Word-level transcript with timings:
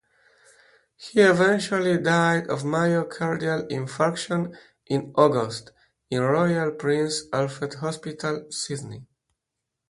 He 0.97 1.21
eventually 1.21 1.99
died 2.01 2.47
of 2.47 2.63
myocardial 2.63 3.69
infarction 3.69 4.57
in 4.87 5.13
August 5.15 5.73
in 6.09 6.23
Royal 6.23 6.71
Prince 6.71 7.25
Alfred 7.31 7.75
Hospital, 7.75 8.47
Sydney. 8.49 9.05